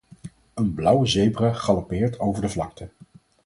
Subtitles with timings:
[0.53, 2.89] Een blauwe zebra galoppeert over de vlakte.